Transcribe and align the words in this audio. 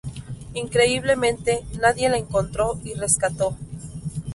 Increíblemente, 0.55 1.63
nadie 1.79 2.09
la 2.09 2.17
encontró 2.17 2.79
y 2.83 2.95
rescató. 2.95 3.55